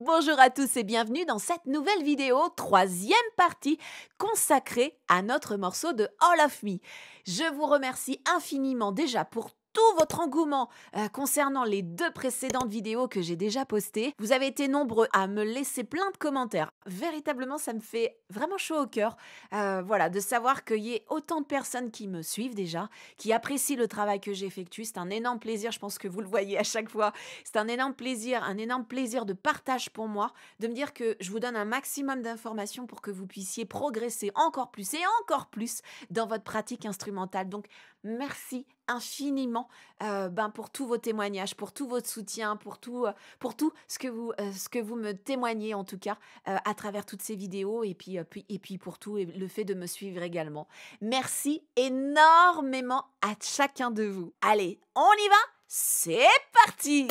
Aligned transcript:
Bonjour 0.00 0.38
à 0.38 0.50
tous 0.50 0.76
et 0.76 0.84
bienvenue 0.84 1.24
dans 1.24 1.38
cette 1.38 1.64
nouvelle 1.64 2.02
vidéo, 2.02 2.38
troisième 2.54 3.16
partie 3.34 3.78
consacrée 4.18 4.98
à 5.08 5.22
notre 5.22 5.56
morceau 5.56 5.94
de 5.94 6.06
All 6.20 6.44
of 6.44 6.62
Me. 6.62 6.80
Je 7.26 7.50
vous 7.54 7.64
remercie 7.64 8.20
infiniment 8.26 8.92
déjà 8.92 9.24
pour 9.24 9.52
tout 9.76 9.96
votre 9.98 10.20
engouement 10.20 10.70
euh, 10.96 11.08
concernant 11.08 11.64
les 11.64 11.82
deux 11.82 12.10
précédentes 12.10 12.70
vidéos 12.70 13.08
que 13.08 13.20
j'ai 13.20 13.36
déjà 13.36 13.66
postées. 13.66 14.14
Vous 14.18 14.32
avez 14.32 14.46
été 14.46 14.68
nombreux 14.68 15.06
à 15.12 15.26
me 15.26 15.44
laisser 15.44 15.84
plein 15.84 16.10
de 16.12 16.16
commentaires. 16.16 16.70
Véritablement, 16.86 17.58
ça 17.58 17.74
me 17.74 17.80
fait 17.80 18.18
vraiment 18.30 18.56
chaud 18.56 18.84
au 18.84 18.86
cœur. 18.86 19.18
Euh, 19.52 19.82
voilà, 19.84 20.08
de 20.08 20.18
savoir 20.18 20.64
qu'il 20.64 20.78
y 20.78 20.94
ait 20.94 21.04
autant 21.10 21.42
de 21.42 21.46
personnes 21.46 21.90
qui 21.90 22.08
me 22.08 22.22
suivent 22.22 22.54
déjà, 22.54 22.88
qui 23.18 23.34
apprécient 23.34 23.76
le 23.76 23.86
travail 23.86 24.18
que 24.18 24.32
j'effectue. 24.32 24.86
C'est 24.86 24.96
un 24.96 25.10
énorme 25.10 25.40
plaisir. 25.40 25.72
Je 25.72 25.78
pense 25.78 25.98
que 25.98 26.08
vous 26.08 26.22
le 26.22 26.28
voyez 26.28 26.56
à 26.56 26.62
chaque 26.62 26.88
fois. 26.88 27.12
C'est 27.44 27.58
un 27.58 27.68
énorme 27.68 27.92
plaisir, 27.92 28.42
un 28.44 28.56
énorme 28.56 28.86
plaisir 28.86 29.26
de 29.26 29.34
partage 29.34 29.90
pour 29.90 30.08
moi, 30.08 30.32
de 30.58 30.68
me 30.68 30.72
dire 30.72 30.94
que 30.94 31.18
je 31.20 31.30
vous 31.30 31.38
donne 31.38 31.54
un 31.54 31.66
maximum 31.66 32.22
d'informations 32.22 32.86
pour 32.86 33.02
que 33.02 33.10
vous 33.10 33.26
puissiez 33.26 33.66
progresser 33.66 34.32
encore 34.36 34.70
plus 34.70 34.94
et 34.94 35.02
encore 35.20 35.48
plus 35.50 35.82
dans 36.08 36.26
votre 36.26 36.44
pratique 36.44 36.86
instrumentale. 36.86 37.50
Donc, 37.50 37.66
merci 38.04 38.64
infiniment 38.88 39.68
euh, 40.02 40.28
ben, 40.28 40.50
pour 40.50 40.70
tous 40.70 40.86
vos 40.86 40.98
témoignages, 40.98 41.54
pour 41.54 41.72
tout 41.72 41.86
votre 41.86 42.08
soutien, 42.08 42.56
pour 42.56 42.78
tout, 42.78 43.06
euh, 43.06 43.12
pour 43.38 43.56
tout 43.56 43.72
ce, 43.88 43.98
que 43.98 44.08
vous, 44.08 44.32
euh, 44.40 44.52
ce 44.52 44.68
que 44.68 44.78
vous 44.78 44.96
me 44.96 45.12
témoignez 45.12 45.74
en 45.74 45.84
tout 45.84 45.98
cas 45.98 46.18
à 46.44 46.74
travers 46.74 47.06
toutes 47.06 47.22
ces 47.22 47.34
vidéos 47.34 47.82
et 47.82 47.94
puis, 47.94 48.18
et 48.48 48.58
puis 48.58 48.78
pour 48.78 48.98
tout 48.98 49.16
le 49.16 49.48
fait 49.48 49.64
de 49.64 49.74
me 49.74 49.86
suivre 49.86 50.22
également. 50.22 50.68
Merci 51.00 51.62
énormément 51.76 53.04
à 53.22 53.34
chacun 53.40 53.90
de 53.90 54.04
vous. 54.04 54.32
Allez, 54.40 54.78
on 54.94 55.00
y 55.00 55.28
va 55.28 55.36
C'est 55.66 56.26
parti 56.64 57.08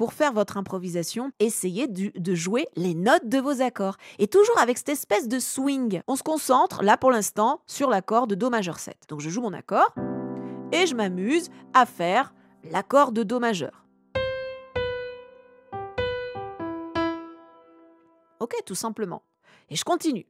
pour 0.00 0.14
faire 0.14 0.32
votre 0.32 0.56
improvisation, 0.56 1.30
essayez 1.40 1.86
de, 1.86 2.34
jouer 2.34 2.66
les 2.74 2.94
notes 2.94 3.28
de 3.28 3.36
vos 3.36 3.60
accords. 3.60 3.98
Et 4.18 4.28
toujours 4.28 4.58
avec 4.58 4.78
cette 4.78 4.88
espèce 4.88 5.28
de 5.28 5.38
swing. 5.38 6.00
On 6.08 6.16
se 6.16 6.22
concentre, 6.22 6.82
là 6.82 6.96
pour 6.96 7.10
l'instant, 7.10 7.60
sur 7.66 7.90
l'accord 7.90 8.26
de 8.26 8.34
Do 8.34 8.48
majeur 8.48 8.78
7. 8.78 8.96
Donc 9.10 9.20
je 9.20 9.28
joue 9.28 9.42
mon 9.42 9.52
accord 9.52 9.94
et 10.72 10.86
je 10.86 10.94
m'amuse 10.94 11.50
à 11.74 11.84
faire 11.84 12.32
l'accord 12.64 13.12
de 13.12 13.24
Do 13.24 13.40
majeur. 13.40 13.84
Ok, 18.40 18.54
tout 18.64 18.74
simplement. 18.74 19.22
Et 19.68 19.76
je 19.76 19.84
continue. 19.84 20.26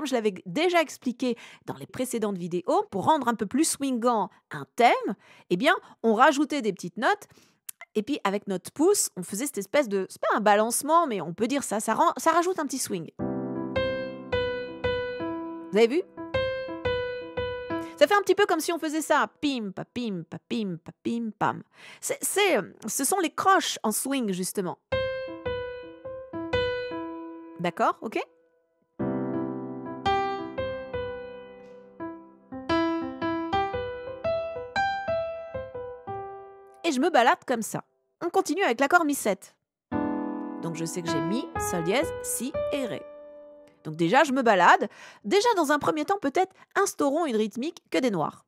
Comme 0.00 0.06
je 0.06 0.14
l'avais 0.14 0.32
déjà 0.46 0.80
expliqué 0.80 1.36
dans 1.66 1.74
les 1.74 1.84
précédentes 1.84 2.38
vidéos, 2.38 2.86
pour 2.90 3.04
rendre 3.04 3.28
un 3.28 3.34
peu 3.34 3.44
plus 3.44 3.64
swingant 3.66 4.30
un 4.50 4.64
thème, 4.74 4.94
eh 5.50 5.58
bien, 5.58 5.74
on 6.02 6.14
rajoutait 6.14 6.62
des 6.62 6.72
petites 6.72 6.96
notes. 6.96 7.28
Et 7.94 8.02
puis, 8.02 8.18
avec 8.24 8.46
notre 8.46 8.72
pouce, 8.72 9.10
on 9.18 9.22
faisait 9.22 9.44
cette 9.44 9.58
espèce 9.58 9.90
de. 9.90 10.06
C'est 10.08 10.22
pas 10.22 10.34
un 10.34 10.40
balancement, 10.40 11.06
mais 11.06 11.20
on 11.20 11.34
peut 11.34 11.48
dire 11.48 11.62
ça. 11.62 11.80
Ça, 11.80 11.92
rend, 11.92 12.14
ça 12.16 12.30
rajoute 12.30 12.58
un 12.58 12.64
petit 12.64 12.78
swing. 12.78 13.10
Vous 15.70 15.76
avez 15.76 15.88
vu? 15.88 16.02
Ça 17.98 18.06
fait 18.06 18.14
un 18.14 18.22
petit 18.22 18.34
peu 18.34 18.46
comme 18.46 18.60
si 18.60 18.72
on 18.72 18.78
faisait 18.78 19.02
ça. 19.02 19.30
Pim, 19.42 19.72
pa, 19.76 19.84
pim, 19.84 20.22
pa, 20.30 20.38
pim, 20.48 20.78
pa, 20.82 20.92
pim, 21.02 21.28
pam. 21.38 21.62
C'est, 22.00 22.56
ce 22.86 23.04
sont 23.04 23.18
les 23.18 23.34
croches 23.34 23.78
en 23.82 23.92
swing, 23.92 24.32
justement. 24.32 24.78
D'accord 27.58 27.98
Ok? 28.00 28.18
Et 36.90 36.92
je 36.92 37.00
me 37.00 37.08
balade 37.08 37.38
comme 37.46 37.62
ça. 37.62 37.84
On 38.20 38.30
continue 38.30 38.64
avec 38.64 38.80
l'accord 38.80 39.06
Mi7. 39.06 39.54
Donc 40.60 40.74
je 40.74 40.84
sais 40.84 41.02
que 41.02 41.08
j'ai 41.08 41.20
Mi, 41.20 41.46
Sol 41.70 41.84
dièse, 41.84 42.12
Si 42.24 42.52
et 42.72 42.84
Ré. 42.84 43.02
Donc 43.84 43.94
déjà, 43.94 44.24
je 44.24 44.32
me 44.32 44.42
balade. 44.42 44.88
Déjà, 45.24 45.48
dans 45.56 45.70
un 45.70 45.78
premier 45.78 46.04
temps, 46.04 46.18
peut-être 46.20 46.52
instaurons 46.74 47.26
une 47.26 47.36
rythmique 47.36 47.82
que 47.90 47.98
des 47.98 48.10
noirs. 48.10 48.44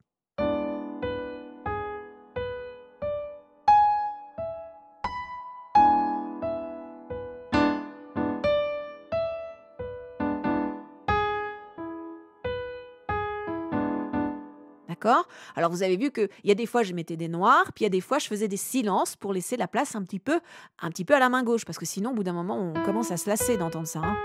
Alors 15.57 15.71
vous 15.71 15.83
avez 15.83 15.97
vu 15.97 16.11
qu'il 16.11 16.29
y 16.45 16.51
a 16.51 16.55
des 16.55 16.67
fois 16.67 16.83
je 16.83 16.93
mettais 16.93 17.17
des 17.17 17.29
noirs, 17.29 17.73
puis 17.75 17.83
il 17.83 17.85
y 17.85 17.87
a 17.87 17.91
des 17.91 18.01
fois 18.01 18.19
je 18.19 18.27
faisais 18.27 18.49
des 18.49 18.57
silences 18.57 19.17
pour 19.17 19.33
laisser 19.33 19.57
la 19.57 19.69
place 19.69 19.95
un 19.95 20.03
petit 20.03 20.19
peu, 20.19 20.41
un 20.81 20.91
petit 20.91 21.05
peu 21.05 21.15
à 21.15 21.19
la 21.19 21.29
main 21.29 21.43
gauche, 21.43 21.65
parce 21.65 21.79
que 21.79 21.87
sinon 21.87 22.11
au 22.11 22.15
bout 22.15 22.25
d'un 22.25 22.33
moment 22.33 22.59
on 22.59 22.83
commence 22.85 23.11
à 23.11 23.17
se 23.17 23.29
lasser 23.29 23.57
d'entendre 23.57 23.87
ça. 23.87 24.01
Hein. 24.01 24.17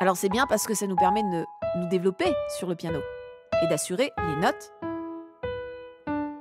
Alors 0.00 0.16
c'est 0.16 0.28
bien 0.28 0.46
parce 0.46 0.66
que 0.66 0.74
ça 0.74 0.86
nous 0.86 0.96
permet 0.96 1.22
de 1.22 1.44
nous 1.78 1.88
développer 1.88 2.32
sur 2.58 2.68
le 2.68 2.74
piano 2.74 3.00
et 3.62 3.66
d'assurer 3.66 4.12
les 4.18 4.36
notes 4.36 4.72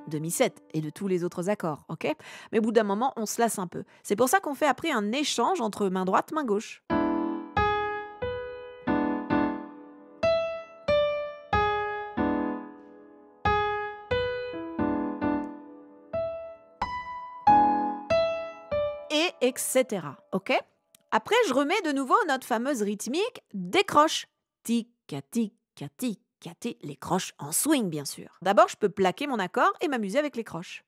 de 0.08 0.20
mi-7 0.20 0.52
et 0.74 0.82
de 0.82 0.90
tous 0.90 1.08
les 1.08 1.24
autres 1.24 1.50
accords, 1.50 1.84
ok? 1.90 2.14
Mais 2.52 2.60
au 2.60 2.62
bout 2.62 2.72
d'un 2.72 2.84
moment, 2.84 3.14
on 3.16 3.26
se 3.26 3.42
lasse 3.42 3.60
un 3.60 3.68
peu. 3.68 3.84
C'est 4.04 4.16
pour 4.16 4.30
ça 4.30 4.40
qu'on 4.40 4.54
fait 4.54 4.68
après 4.68 4.92
un 4.92 5.12
échange 5.12 5.62
entre 5.62 5.88
main 5.90 6.06
droite, 6.06 6.32
main 6.32 6.44
gauche. 6.44 6.84
Etc. 19.42 20.08
OK? 20.32 20.54
Après, 21.12 21.36
je 21.48 21.54
remets 21.54 21.82
de 21.84 21.92
nouveau 21.92 22.16
notre 22.28 22.46
fameuse 22.46 22.82
rythmique 22.82 23.42
décroche. 23.54 24.28
tic 24.64 24.90
tic 25.32 25.54
tic 25.98 26.22
tic 26.60 26.78
les 26.82 26.96
croches 26.96 27.34
en 27.40 27.52
swing, 27.52 27.90
bien 27.90 28.06
sûr. 28.06 28.38
D'abord, 28.42 28.68
je 28.68 28.76
peux 28.76 28.90
plaquer 28.90 29.28
mon 29.28 29.40
accord 29.40 29.74
et 29.82 29.88
m'amuser 29.88 30.20
avec 30.20 30.36
les 30.36 30.44
croches. 30.44 30.84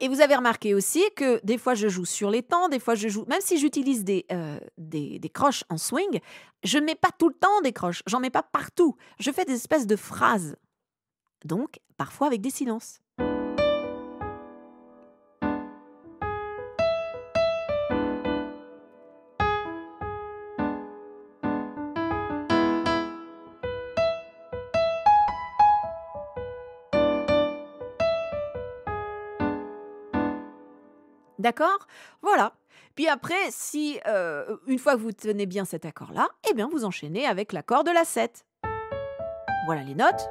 Et 0.00 0.08
vous 0.08 0.22
avez 0.22 0.34
remarqué 0.34 0.74
aussi 0.74 1.02
que 1.14 1.44
des 1.44 1.58
fois 1.58 1.74
je 1.74 1.88
joue 1.88 2.06
sur 2.06 2.30
les 2.30 2.42
temps, 2.42 2.68
des 2.68 2.78
fois 2.78 2.94
je 2.94 3.08
joue, 3.08 3.26
même 3.28 3.42
si 3.42 3.58
j'utilise 3.58 4.02
des, 4.02 4.24
euh, 4.32 4.58
des, 4.78 5.18
des, 5.18 5.28
croches 5.28 5.62
en 5.68 5.76
swing, 5.76 6.20
je 6.64 6.78
ne 6.78 6.86
mets 6.86 6.94
pas 6.94 7.10
tout 7.16 7.28
le 7.28 7.34
temps 7.34 7.60
des 7.62 7.72
croches, 7.72 8.02
j'en 8.06 8.18
mets 8.18 8.30
pas 8.30 8.42
partout. 8.42 8.96
Je 9.18 9.30
fais 9.30 9.44
des 9.44 9.54
espèces 9.54 9.86
de 9.86 9.96
phrases. 9.96 10.56
Donc, 11.44 11.80
parfois 11.98 12.26
avec 12.26 12.40
des 12.40 12.50
silences. 12.50 13.00
D'accord? 31.40 31.86
Voilà. 32.22 32.52
Puis 32.94 33.08
après, 33.08 33.50
si 33.50 33.98
euh, 34.06 34.56
une 34.66 34.78
fois 34.78 34.94
que 34.94 35.00
vous 35.00 35.12
tenez 35.12 35.46
bien 35.46 35.64
cet 35.64 35.84
accord-là, 35.84 36.28
eh 36.50 36.54
bien 36.54 36.68
vous 36.70 36.84
enchaînez 36.84 37.26
avec 37.26 37.52
l'accord 37.52 37.82
de 37.82 37.90
la 37.90 38.04
7. 38.04 38.44
Voilà 39.64 39.82
les 39.82 39.94
notes. 39.94 40.28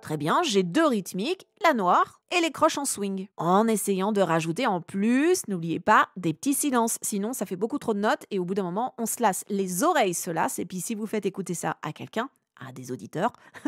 Très 0.00 0.16
bien, 0.16 0.42
j'ai 0.42 0.62
deux 0.62 0.86
rythmiques, 0.86 1.46
la 1.62 1.74
noire 1.74 2.22
et 2.34 2.40
les 2.40 2.50
croches 2.50 2.78
en 2.78 2.86
swing. 2.86 3.28
En 3.36 3.68
essayant 3.68 4.12
de 4.12 4.22
rajouter 4.22 4.66
en 4.66 4.80
plus, 4.80 5.46
n'oubliez 5.46 5.78
pas, 5.78 6.08
des 6.16 6.32
petits 6.32 6.54
silences. 6.54 6.98
Sinon, 7.02 7.34
ça 7.34 7.44
fait 7.44 7.56
beaucoup 7.56 7.78
trop 7.78 7.92
de 7.92 7.98
notes 7.98 8.24
et 8.30 8.38
au 8.38 8.46
bout 8.46 8.54
d'un 8.54 8.62
moment, 8.62 8.94
on 8.96 9.04
se 9.04 9.20
lasse. 9.20 9.44
Les 9.50 9.84
oreilles 9.84 10.14
se 10.14 10.30
lassent. 10.30 10.58
Et 10.58 10.64
puis 10.64 10.80
si 10.80 10.94
vous 10.94 11.06
faites 11.06 11.26
écouter 11.26 11.52
ça 11.52 11.76
à 11.82 11.92
quelqu'un, 11.92 12.30
à 12.66 12.72
des 12.72 12.92
auditeurs, 12.92 13.32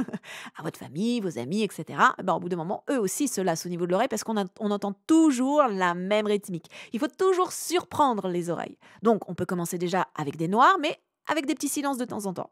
à 0.56 0.62
votre 0.62 0.78
famille, 0.78 1.20
vos 1.20 1.38
amis, 1.38 1.62
etc., 1.62 1.98
ben, 2.22 2.34
au 2.34 2.40
bout 2.40 2.48
d'un 2.48 2.56
moment, 2.56 2.84
eux 2.90 2.98
aussi 2.98 3.28
se 3.28 3.40
lassent 3.40 3.66
au 3.66 3.68
niveau 3.68 3.86
de 3.86 3.92
l'oreille 3.92 4.08
parce 4.08 4.24
qu'on 4.24 4.36
on 4.60 4.70
entend 4.70 4.94
toujours 5.06 5.62
la 5.68 5.94
même 5.94 6.26
rythmique. 6.26 6.70
Il 6.92 7.00
faut 7.00 7.08
toujours 7.08 7.52
surprendre 7.52 8.28
les 8.28 8.50
oreilles. 8.50 8.78
Donc, 9.02 9.28
on 9.28 9.34
peut 9.34 9.46
commencer 9.46 9.78
déjà 9.78 10.08
avec 10.14 10.36
des 10.36 10.48
noirs, 10.48 10.76
mais 10.80 11.00
avec 11.28 11.46
des 11.46 11.54
petits 11.54 11.68
silences 11.68 11.98
de 11.98 12.04
temps 12.04 12.26
en 12.26 12.34
temps. 12.34 12.50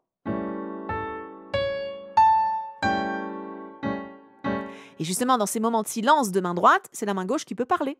Et 4.99 5.03
justement, 5.03 5.39
dans 5.39 5.47
ces 5.47 5.59
moments 5.59 5.81
de 5.81 5.87
silence 5.87 6.31
de 6.31 6.39
main 6.39 6.53
droite, 6.53 6.87
c'est 6.91 7.07
la 7.07 7.15
main 7.15 7.25
gauche 7.25 7.43
qui 7.43 7.55
peut 7.55 7.65
parler. 7.65 7.97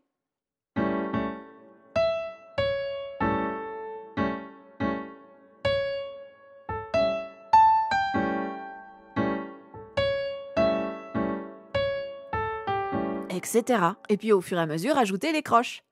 Et 14.08 14.16
puis 14.16 14.32
au 14.32 14.40
fur 14.40 14.58
et 14.58 14.62
à 14.62 14.66
mesure, 14.66 14.96
ajoutez 14.96 15.32
les 15.32 15.42
croches. 15.42 15.82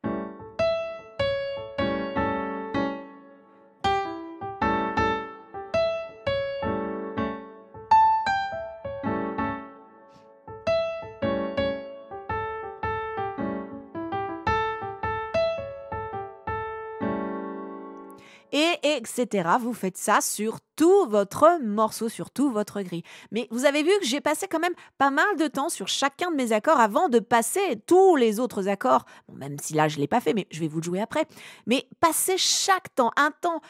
Et 18.52 18.96
etc. 18.96 19.48
Vous 19.60 19.74
faites 19.74 19.96
ça 19.96 20.20
sur 20.20 20.58
tout 20.76 21.06
votre 21.08 21.60
morceau, 21.62 22.08
sur 22.08 22.30
tout 22.30 22.50
votre 22.50 22.80
gris. 22.82 23.02
Mais 23.30 23.48
vous 23.50 23.64
avez 23.64 23.82
vu 23.82 23.90
que 24.00 24.06
j'ai 24.06 24.20
passé 24.20 24.46
quand 24.48 24.58
même 24.58 24.74
pas 24.98 25.10
mal 25.10 25.36
de 25.38 25.46
temps 25.46 25.68
sur 25.68 25.88
chacun 25.88 26.30
de 26.30 26.36
mes 26.36 26.52
accords 26.52 26.80
avant 26.80 27.08
de 27.08 27.18
passer 27.18 27.80
tous 27.86 28.16
les 28.16 28.40
autres 28.40 28.68
accords. 28.68 29.04
même 29.32 29.58
si 29.60 29.74
là 29.74 29.88
je 29.88 29.96
ne 29.96 30.00
l'ai 30.02 30.08
pas 30.08 30.20
fait, 30.20 30.34
mais 30.34 30.46
je 30.50 30.60
vais 30.60 30.68
vous 30.68 30.78
le 30.78 30.84
jouer 30.84 31.00
après. 31.00 31.26
Mais 31.66 31.86
passez 32.00 32.38
chaque 32.38 32.94
temps, 32.94 33.10
un 33.16 33.30
temps, 33.30 33.60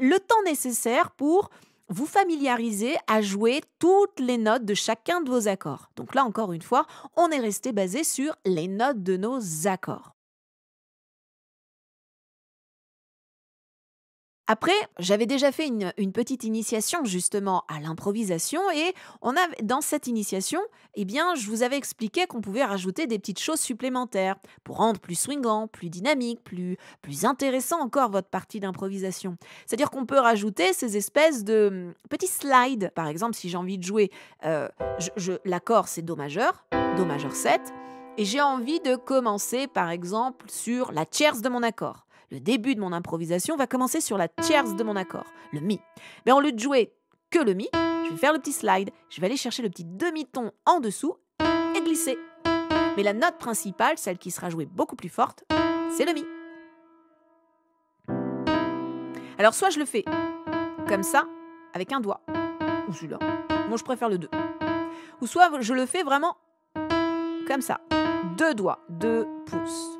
le 0.00 0.18
temps 0.18 0.42
nécessaire 0.44 1.10
pour 1.12 1.50
vous 1.88 2.06
familiariser 2.06 2.96
à 3.06 3.22
jouer 3.22 3.62
toutes 3.78 4.20
les 4.20 4.36
notes 4.36 4.64
de 4.64 4.74
chacun 4.74 5.20
de 5.20 5.30
vos 5.30 5.48
accords. 5.48 5.90
Donc 5.96 6.14
là 6.14 6.24
encore 6.24 6.52
une 6.52 6.62
fois, 6.62 6.86
on 7.16 7.30
est 7.30 7.40
resté 7.40 7.72
basé 7.72 8.04
sur 8.04 8.36
les 8.44 8.68
notes 8.68 9.02
de 9.02 9.16
nos 9.16 9.66
accords. 9.66 10.17
Après, 14.50 14.72
j'avais 14.98 15.26
déjà 15.26 15.52
fait 15.52 15.66
une, 15.66 16.12
petite 16.12 16.42
initiation 16.42 17.04
justement 17.04 17.64
à 17.68 17.80
l'improvisation 17.80 18.62
et 18.74 18.94
on 19.20 19.34
dans 19.62 19.82
cette 19.82 20.06
initiation, 20.06 20.60
eh 20.94 21.04
bien, 21.04 21.34
je 21.34 21.50
vous 21.50 21.62
avais 21.62 21.76
expliqué 21.76 22.26
qu'on 22.26 22.40
pouvait 22.40 22.64
rajouter 22.64 23.06
des 23.06 23.18
petites 23.18 23.40
choses 23.40 23.60
supplémentaires 23.60 24.36
pour 24.64 24.78
rendre 24.78 25.00
plus 25.00 25.16
swingant, 25.16 25.68
plus 25.68 25.90
dynamique, 25.90 26.42
plus, 26.42 26.78
plus 27.02 27.26
intéressant 27.26 27.78
encore 27.80 28.10
votre 28.10 28.28
partie 28.28 28.58
d'improvisation. 28.58 29.36
C'est-à-dire 29.66 29.90
qu'on 29.90 30.06
peut 30.06 30.18
rajouter 30.18 30.72
ces 30.72 30.96
espèces 30.96 31.44
de 31.44 31.68
hum, 31.70 31.94
petits 32.08 32.26
slides. 32.26 32.90
Par 32.94 33.06
exemple, 33.06 33.34
si 33.34 33.50
j'ai 33.50 33.58
envie 33.58 33.76
de 33.76 33.84
jouer, 33.84 34.10
euh, 34.46 34.66
l'accord 35.44 35.88
c'est 35.88 36.02
Do 36.02 36.16
majeur, 36.16 36.64
Do 36.96 37.04
majeur 37.04 37.36
7, 37.36 37.60
et 38.16 38.24
j'ai 38.24 38.40
envie 38.40 38.80
de 38.80 38.96
commencer 38.96 39.66
par 39.66 39.90
exemple 39.90 40.46
sur 40.48 40.90
la 40.90 41.04
tierce 41.04 41.42
de 41.42 41.50
mon 41.50 41.62
accord. 41.62 42.07
Le 42.30 42.40
début 42.40 42.74
de 42.74 42.80
mon 42.80 42.92
improvisation 42.92 43.56
va 43.56 43.66
commencer 43.66 44.02
sur 44.02 44.18
la 44.18 44.28
tierce 44.28 44.76
de 44.76 44.84
mon 44.84 44.96
accord, 44.96 45.32
le 45.52 45.60
Mi. 45.60 45.80
Mais 46.26 46.32
au 46.32 46.40
lieu 46.40 46.52
de 46.52 46.58
jouer 46.58 46.92
que 47.30 47.38
le 47.38 47.54
Mi, 47.54 47.68
je 47.72 48.10
vais 48.10 48.18
faire 48.18 48.34
le 48.34 48.38
petit 48.38 48.52
slide, 48.52 48.90
je 49.08 49.20
vais 49.20 49.26
aller 49.26 49.36
chercher 49.38 49.62
le 49.62 49.70
petit 49.70 49.84
demi-ton 49.86 50.52
en 50.66 50.80
dessous 50.80 51.16
et 51.74 51.80
glisser. 51.80 52.18
Mais 52.96 53.02
la 53.02 53.14
note 53.14 53.38
principale, 53.38 53.96
celle 53.96 54.18
qui 54.18 54.30
sera 54.30 54.50
jouée 54.50 54.66
beaucoup 54.66 54.96
plus 54.96 55.08
forte, 55.08 55.44
c'est 55.90 56.04
le 56.04 56.12
Mi. 56.12 56.24
Alors 59.38 59.54
soit 59.54 59.70
je 59.70 59.78
le 59.78 59.86
fais 59.86 60.04
comme 60.86 61.02
ça, 61.02 61.26
avec 61.72 61.92
un 61.92 62.00
doigt, 62.00 62.20
ou 62.88 62.92
celui-là. 62.92 63.18
Moi 63.68 63.78
je 63.78 63.84
préfère 63.84 64.10
le 64.10 64.18
2. 64.18 64.28
Ou 65.22 65.26
soit 65.26 65.48
je 65.60 65.72
le 65.72 65.86
fais 65.86 66.02
vraiment 66.02 66.36
comme 67.46 67.62
ça, 67.62 67.80
deux 68.36 68.52
doigts, 68.54 68.80
deux 68.90 69.26
pouces. 69.46 69.98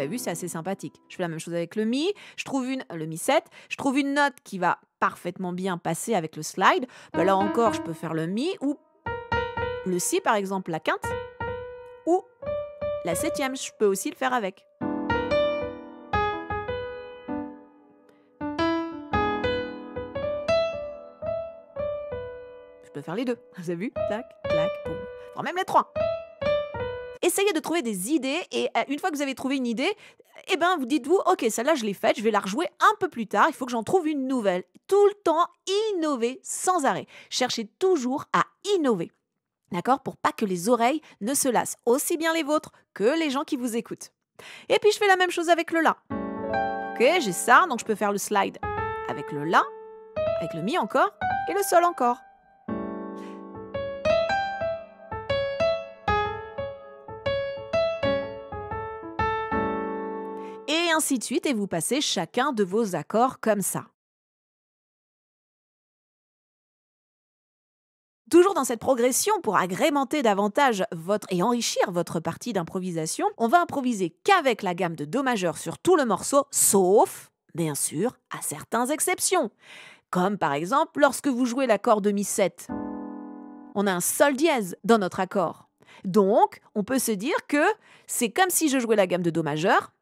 Avez 0.00 0.08
vu, 0.08 0.18
c'est 0.18 0.30
assez 0.30 0.48
sympathique. 0.48 1.02
Je 1.10 1.16
fais 1.16 1.22
la 1.22 1.28
même 1.28 1.38
chose 1.38 1.52
avec 1.52 1.76
le 1.76 1.84
Mi. 1.84 2.10
Je 2.36 2.44
trouve 2.44 2.66
une, 2.66 2.82
le 2.94 3.04
Mi 3.04 3.18
7. 3.18 3.44
Je 3.68 3.76
trouve 3.76 3.98
une 3.98 4.14
note 4.14 4.32
qui 4.44 4.58
va 4.58 4.78
parfaitement 4.98 5.52
bien 5.52 5.76
passer 5.76 6.14
avec 6.14 6.36
le 6.36 6.42
slide. 6.42 6.86
Ben 7.12 7.24
là 7.24 7.36
encore, 7.36 7.74
je 7.74 7.82
peux 7.82 7.92
faire 7.92 8.14
le 8.14 8.26
Mi 8.26 8.48
ou 8.62 8.78
le 9.84 9.98
Si, 9.98 10.22
par 10.22 10.36
exemple, 10.36 10.70
la 10.70 10.80
quinte. 10.80 11.04
Ou 12.06 12.22
la 13.04 13.14
septième, 13.14 13.54
je 13.54 13.70
peux 13.78 13.84
aussi 13.84 14.08
le 14.08 14.16
faire 14.16 14.32
avec. 14.32 14.64
Je 22.84 22.90
peux 22.94 23.02
faire 23.02 23.16
les 23.16 23.26
deux. 23.26 23.36
Vous 23.58 23.70
avez 23.70 23.86
vu? 23.86 23.92
Clac, 24.08 24.24
clac, 24.44 24.70
boum. 24.86 24.96
Même 25.44 25.56
les 25.56 25.64
trois 25.64 25.92
essayez 27.30 27.52
de 27.52 27.60
trouver 27.60 27.82
des 27.82 28.10
idées 28.12 28.40
et 28.50 28.68
euh, 28.76 28.82
une 28.88 28.98
fois 28.98 29.10
que 29.10 29.16
vous 29.16 29.22
avez 29.22 29.36
trouvé 29.36 29.56
une 29.56 29.66
idée, 29.66 29.90
eh 30.48 30.56
ben 30.56 30.76
vous 30.78 30.84
dites-vous, 30.84 31.20
ok, 31.26 31.46
celle-là 31.48 31.76
je 31.76 31.84
l'ai 31.84 31.94
faite, 31.94 32.18
je 32.18 32.22
vais 32.22 32.32
la 32.32 32.40
rejouer 32.40 32.66
un 32.80 32.94
peu 32.98 33.08
plus 33.08 33.28
tard, 33.28 33.46
il 33.48 33.54
faut 33.54 33.66
que 33.66 33.72
j'en 33.72 33.84
trouve 33.84 34.08
une 34.08 34.26
nouvelle. 34.26 34.64
Tout 34.88 35.06
le 35.06 35.14
temps, 35.22 35.46
innover 35.94 36.40
sans 36.42 36.84
arrêt. 36.84 37.06
Cherchez 37.30 37.66
toujours 37.78 38.24
à 38.32 38.42
innover. 38.74 39.12
D'accord 39.70 40.00
Pour 40.00 40.16
pas 40.16 40.32
que 40.32 40.44
les 40.44 40.68
oreilles 40.68 41.00
ne 41.20 41.34
se 41.34 41.48
lassent, 41.48 41.76
aussi 41.86 42.16
bien 42.16 42.34
les 42.34 42.42
vôtres 42.42 42.72
que 42.94 43.16
les 43.18 43.30
gens 43.30 43.44
qui 43.44 43.56
vous 43.56 43.76
écoutent. 43.76 44.10
Et 44.68 44.78
puis 44.80 44.90
je 44.90 44.98
fais 44.98 45.06
la 45.06 45.16
même 45.16 45.30
chose 45.30 45.50
avec 45.50 45.70
le 45.70 45.80
La. 45.80 45.96
Ok, 46.92 47.20
j'ai 47.20 47.32
ça, 47.32 47.66
donc 47.68 47.78
je 47.78 47.84
peux 47.84 47.94
faire 47.94 48.10
le 48.10 48.18
slide 48.18 48.58
avec 49.08 49.30
le 49.30 49.44
La, 49.44 49.62
avec 50.40 50.52
le 50.54 50.62
Mi 50.62 50.78
encore, 50.78 51.10
et 51.48 51.54
le 51.54 51.62
Sol 51.62 51.84
encore. 51.84 52.18
Et 60.90 60.92
ainsi 60.92 61.18
de 61.18 61.24
suite, 61.24 61.46
et 61.46 61.54
vous 61.54 61.66
passez 61.66 62.00
chacun 62.00 62.52
de 62.52 62.64
vos 62.64 62.96
accords 62.96 63.40
comme 63.40 63.62
ça. 63.62 63.86
Toujours 68.30 68.54
dans 68.54 68.64
cette 68.64 68.80
progression, 68.80 69.32
pour 69.42 69.56
agrémenter 69.56 70.22
davantage 70.22 70.84
votre 70.92 71.26
et 71.30 71.42
enrichir 71.42 71.90
votre 71.90 72.20
partie 72.20 72.52
d'improvisation, 72.52 73.26
on 73.38 73.48
va 73.48 73.60
improviser 73.60 74.10
qu'avec 74.24 74.62
la 74.62 74.74
gamme 74.74 74.94
de 74.94 75.04
Do 75.04 75.22
majeur 75.22 75.58
sur 75.58 75.78
tout 75.78 75.96
le 75.96 76.04
morceau, 76.04 76.46
sauf, 76.52 77.32
bien 77.54 77.74
sûr, 77.74 78.16
à 78.36 78.40
certaines 78.40 78.90
exceptions. 78.90 79.50
Comme 80.10 80.38
par 80.38 80.52
exemple 80.52 81.00
lorsque 81.00 81.28
vous 81.28 81.44
jouez 81.44 81.66
l'accord 81.66 82.00
de 82.00 82.12
Mi 82.12 82.22
7. 82.22 82.68
On 83.74 83.86
a 83.86 83.92
un 83.92 84.00
Sol 84.00 84.36
dièse 84.36 84.76
dans 84.84 84.98
notre 84.98 85.20
accord. 85.20 85.68
Donc, 86.04 86.60
on 86.74 86.84
peut 86.84 86.98
se 86.98 87.12
dire 87.12 87.46
que 87.48 87.64
c'est 88.06 88.30
comme 88.30 88.50
si 88.50 88.68
je 88.68 88.78
jouais 88.78 88.96
la 88.96 89.06
gamme 89.06 89.22
de 89.22 89.30
Do 89.30 89.42
majeur, 89.42 89.92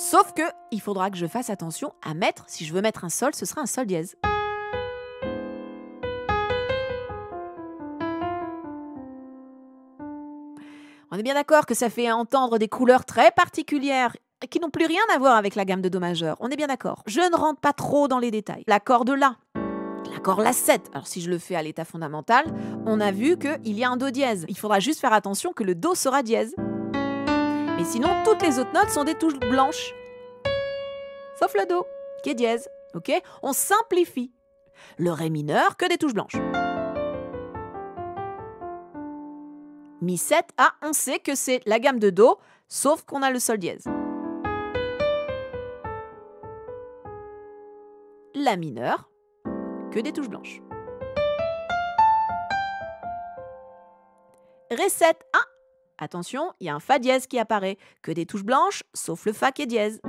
Sauf 0.00 0.32
que 0.32 0.42
il 0.70 0.80
faudra 0.80 1.10
que 1.10 1.16
je 1.16 1.26
fasse 1.26 1.50
attention 1.50 1.92
à 2.02 2.14
mettre, 2.14 2.44
si 2.46 2.64
je 2.64 2.72
veux 2.72 2.80
mettre 2.80 3.04
un 3.04 3.08
sol, 3.08 3.34
ce 3.34 3.44
sera 3.44 3.62
un 3.62 3.66
sol 3.66 3.84
dièse. 3.84 4.14
On 11.10 11.18
est 11.18 11.22
bien 11.24 11.34
d'accord 11.34 11.66
que 11.66 11.74
ça 11.74 11.90
fait 11.90 12.12
entendre 12.12 12.58
des 12.58 12.68
couleurs 12.68 13.04
très 13.06 13.32
particulières 13.32 14.16
qui 14.48 14.60
n'ont 14.60 14.70
plus 14.70 14.86
rien 14.86 15.02
à 15.12 15.18
voir 15.18 15.34
avec 15.34 15.56
la 15.56 15.64
gamme 15.64 15.82
de 15.82 15.88
Do 15.88 15.98
majeur. 15.98 16.36
On 16.38 16.48
est 16.48 16.56
bien 16.56 16.68
d'accord. 16.68 17.02
Je 17.08 17.18
ne 17.18 17.36
rentre 17.36 17.58
pas 17.58 17.72
trop 17.72 18.06
dans 18.06 18.20
les 18.20 18.30
détails. 18.30 18.62
L'accord 18.68 19.04
de 19.04 19.14
La, 19.14 19.34
l'accord 20.12 20.40
La 20.40 20.52
7. 20.52 20.90
Alors 20.92 21.08
si 21.08 21.20
je 21.20 21.28
le 21.28 21.38
fais 21.38 21.56
à 21.56 21.62
l'état 21.64 21.84
fondamental, 21.84 22.44
on 22.86 23.00
a 23.00 23.10
vu 23.10 23.36
qu'il 23.36 23.76
y 23.76 23.82
a 23.82 23.90
un 23.90 23.96
Do 23.96 24.10
dièse. 24.10 24.46
Il 24.48 24.56
faudra 24.56 24.78
juste 24.78 25.00
faire 25.00 25.12
attention 25.12 25.52
que 25.52 25.64
le 25.64 25.74
Do 25.74 25.96
sera 25.96 26.22
dièse. 26.22 26.54
Mais 27.78 27.84
sinon, 27.84 28.08
toutes 28.24 28.42
les 28.42 28.58
autres 28.58 28.72
notes 28.72 28.90
sont 28.90 29.04
des 29.04 29.14
touches 29.14 29.38
blanches. 29.38 29.94
Sauf 31.38 31.54
le 31.54 31.64
Do, 31.64 31.86
qui 32.24 32.30
est 32.30 32.34
dièse. 32.34 32.68
Ok? 32.92 33.12
On 33.40 33.52
simplifie. 33.52 34.32
Le 34.96 35.12
Ré 35.12 35.30
mineur, 35.30 35.76
que 35.76 35.88
des 35.88 35.96
touches 35.96 36.12
blanches. 36.12 36.34
Mi 40.00 40.18
7, 40.18 40.44
ah, 40.56 40.72
on 40.82 40.92
sait 40.92 41.20
que 41.20 41.36
c'est 41.36 41.60
la 41.66 41.78
gamme 41.78 42.00
de 42.00 42.10
Do, 42.10 42.38
sauf 42.66 43.04
qu'on 43.04 43.22
a 43.22 43.30
le 43.30 43.38
Sol 43.38 43.58
dièse. 43.58 43.84
La 48.34 48.56
mineur, 48.56 49.08
que 49.92 50.00
des 50.00 50.12
touches 50.12 50.28
blanches. 50.28 50.60
Ré 54.72 54.88
7, 54.88 55.16
ah, 55.32 55.38
Attention, 55.98 56.52
il 56.60 56.66
y 56.66 56.70
a 56.70 56.74
un 56.74 56.80
Fa 56.80 57.00
dièse 57.00 57.26
qui 57.26 57.38
apparaît, 57.40 57.76
que 58.02 58.12
des 58.12 58.24
touches 58.24 58.44
blanches, 58.44 58.84
sauf 58.94 59.26
le 59.26 59.32
Fa 59.32 59.50
qui 59.50 59.62
est 59.62 59.66
dièse. 59.66 60.00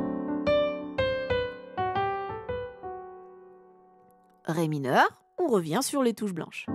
Ré 4.46 4.68
mineur, 4.68 5.24
on 5.40 5.48
revient 5.48 5.80
sur 5.82 6.04
les 6.04 6.14
touches 6.14 6.34
blanches. 6.34 6.68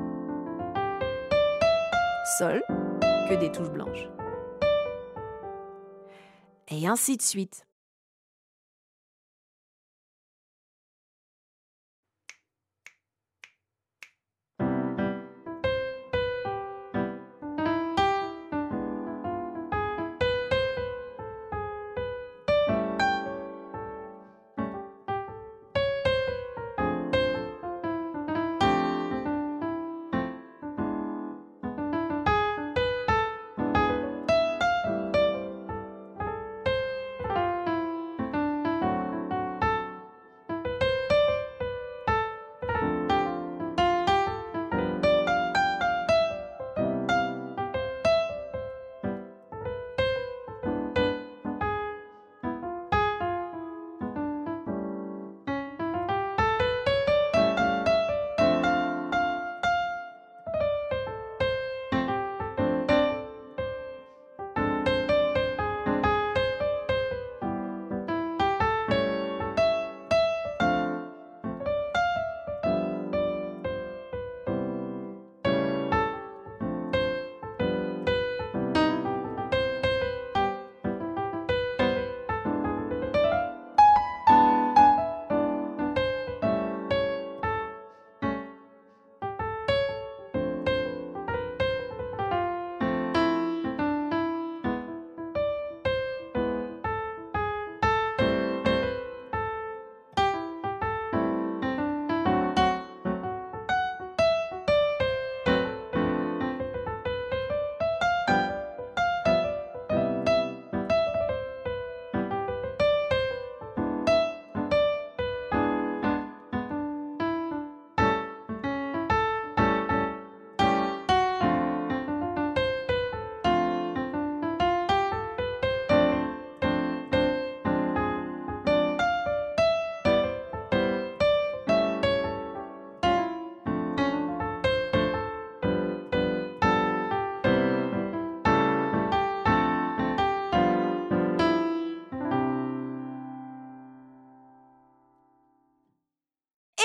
Sol, 2.38 2.62
que 3.28 3.34
des 3.34 3.52
touches 3.52 3.70
blanches. 3.70 4.08
Et 6.68 6.88
ainsi 6.88 7.16
de 7.16 7.22
suite. 7.22 7.66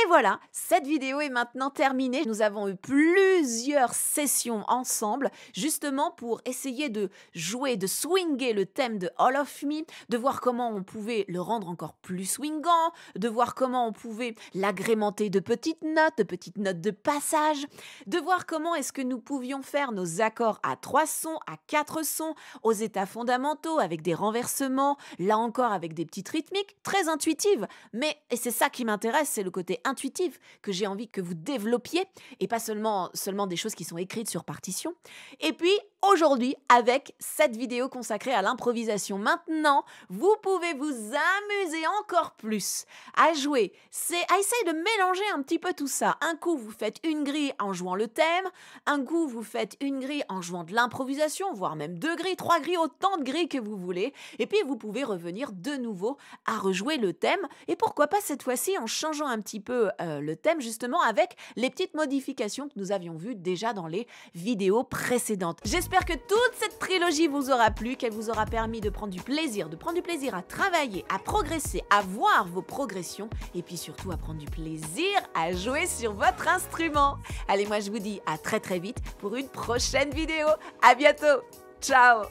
Voilà, 0.08 0.40
cette 0.52 0.86
vidéo 0.86 1.20
est 1.20 1.30
maintenant 1.30 1.70
terminée. 1.70 2.24
Nous 2.26 2.42
avons 2.42 2.68
eu 2.68 2.76
plusieurs 2.76 3.94
sessions 3.94 4.64
ensemble, 4.68 5.32
justement 5.54 6.12
pour 6.12 6.42
essayer 6.46 6.90
de 6.90 7.10
jouer, 7.34 7.78
de 7.78 7.88
swinger 7.88 8.54
le 8.54 8.66
thème 8.66 9.00
de 9.00 9.10
All 9.18 9.36
of 9.36 9.64
Me, 9.64 9.84
de 10.10 10.18
voir 10.18 10.42
comment 10.42 10.70
on 10.70 10.84
pouvait 10.84 11.26
le 11.28 11.42
rendre 11.42 11.70
encore 11.70 11.94
plus 11.94 12.26
swingant, 12.26 12.94
de 13.16 13.28
voir 13.28 13.56
comment 13.56 13.88
on 13.88 13.94
pouvait 13.94 14.36
l'agrémenter 14.54 15.30
de 15.30 15.40
petites 15.40 15.84
notes, 15.84 16.18
de 16.18 16.24
petites 16.24 16.58
notes 16.58 16.82
de 16.82 16.92
passage, 16.92 17.66
de 18.08 18.20
voir 18.20 18.46
comment 18.46 18.76
est-ce 18.76 18.94
que 18.94 19.02
nous 19.02 19.20
pouvions 19.20 19.62
faire 19.62 19.92
nos 19.92 20.22
accords 20.22 20.60
à 20.64 20.76
trois 20.76 21.08
sons, 21.08 21.40
à 21.48 21.58
quatre 21.68 22.06
sons, 22.06 22.36
aux 22.64 22.74
états 22.74 23.06
fondamentaux, 23.06 23.80
avec 23.80 24.02
des 24.02 24.14
renversements, 24.14 24.98
là 25.18 25.38
encore 25.38 25.72
avec 25.72 25.94
des 25.94 26.06
petites 26.06 26.30
rythmiques, 26.30 26.78
très 26.84 27.10
intuitives. 27.10 27.68
Mais, 27.94 28.18
et 28.30 28.36
c'est 28.36 28.52
ça 28.52 28.70
qui 28.70 28.86
m'intéresse, 28.86 29.30
c'est 29.30 29.44
le 29.44 29.52
côté 29.52 29.82
intuitif 29.90 30.40
que 30.62 30.72
j'ai 30.72 30.88
envie 30.88 31.10
que 31.10 31.22
vous 31.22 31.34
développiez 31.34 32.06
et 32.40 32.48
pas 32.48 32.60
seulement, 32.60 33.10
seulement 33.14 33.48
des 33.48 33.56
choses 33.56 33.76
qui 33.76 33.84
sont 33.84 33.98
écrites 33.98 34.30
sur 34.30 34.44
partition. 34.44 34.94
Et 35.40 35.54
puis 35.54 35.72
aujourd'hui 36.02 36.56
avec 36.70 37.16
cette 37.20 37.56
vidéo 37.56 37.90
consacrée 37.90 38.34
à 38.34 38.42
l'improvisation. 38.42 39.18
Maintenant, 39.18 39.84
vous 40.10 40.36
pouvez 40.42 40.74
vous 40.74 40.86
amuser 40.92 41.86
encore 42.00 42.32
plus 42.32 42.86
à 43.16 43.34
jouer. 43.34 43.74
C'est 43.92 44.22
à 44.32 44.40
essayer 44.40 44.64
de 44.66 44.72
mélanger 44.72 45.24
un 45.34 45.42
petit 45.42 45.60
peu 45.60 45.74
tout 45.74 45.88
ça. 45.88 46.18
Un 46.22 46.36
coup, 46.36 46.58
vous 46.58 46.72
faites 46.72 46.98
une 47.06 47.24
grille 47.24 47.54
en 47.60 47.74
jouant 47.74 47.96
le 47.96 48.08
thème. 48.08 48.46
Un 48.86 49.04
coup, 49.04 49.28
vous 49.28 49.44
faites 49.44 49.76
une 49.82 50.00
grille 50.00 50.24
en 50.30 50.42
jouant 50.42 50.64
de 50.64 50.74
l'improvisation, 50.74 51.54
voire 51.54 51.76
même 51.76 52.00
deux 52.00 52.16
grilles, 52.16 52.36
trois 52.36 52.60
grilles, 52.60 52.78
autant 52.78 53.18
de 53.18 53.24
grilles 53.24 53.50
que 53.50 53.58
vous 53.58 53.76
voulez. 53.76 54.14
Et 54.38 54.48
puis, 54.48 54.60
vous 54.66 54.78
pouvez 54.78 55.04
revenir 55.04 55.52
de 55.52 55.76
nouveau 55.76 56.18
à 56.46 56.58
rejouer 56.58 56.98
le 56.98 57.14
thème. 57.14 57.40
Et 57.68 57.76
pourquoi 57.76 58.08
pas 58.08 58.22
cette 58.22 58.44
fois-ci 58.44 58.78
en 58.78 58.88
changeant 58.88 59.28
un 59.28 59.40
petit 59.40 59.60
peu 59.60 59.90
euh, 60.02 60.22
le 60.22 60.36
thème, 60.36 60.62
justement, 60.62 61.02
avec 61.02 61.36
les 61.56 61.70
petites 61.70 61.94
modifications 61.94 62.68
que 62.70 62.74
nous 62.78 62.92
avions 62.92 63.16
vues 63.16 63.36
déjà 63.36 63.74
dans 63.74 63.88
les 63.88 64.08
vidéos 64.34 64.84
précédentes. 64.84 65.60
J'espère 65.92 66.06
que 66.06 66.22
toute 66.28 66.54
cette 66.54 66.78
trilogie 66.78 67.26
vous 67.26 67.50
aura 67.50 67.72
plu, 67.72 67.96
qu'elle 67.96 68.14
vous 68.14 68.30
aura 68.30 68.46
permis 68.46 68.80
de 68.80 68.92
prendre 68.92 69.12
du 69.12 69.22
plaisir, 69.22 69.70
de 69.70 69.76
prendre 69.76 69.96
du 69.96 70.04
plaisir 70.04 70.36
à 70.36 70.44
travailler, 70.44 71.04
à 71.10 71.18
progresser, 71.18 71.82
à 71.90 72.02
voir 72.02 72.46
vos 72.48 72.62
progressions 72.62 73.28
et 73.56 73.64
puis 73.64 73.76
surtout 73.76 74.12
à 74.12 74.18
prendre 74.18 74.38
du 74.38 74.46
plaisir 74.46 75.20
à 75.34 75.52
jouer 75.52 75.88
sur 75.88 76.14
votre 76.14 76.48
instrument. 76.48 77.18
Allez, 77.48 77.66
moi 77.66 77.80
je 77.80 77.90
vous 77.90 77.98
dis 77.98 78.22
à 78.28 78.38
très 78.38 78.60
très 78.60 78.78
vite 78.78 78.98
pour 79.18 79.36
une 79.36 79.48
prochaine 79.48 80.12
vidéo. 80.12 80.50
À 80.84 80.94
bientôt. 80.94 81.42
Ciao 81.82 82.26